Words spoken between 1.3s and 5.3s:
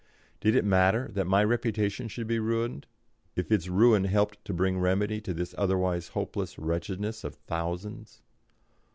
reputation should be ruined, if its ruin helped to bring remedy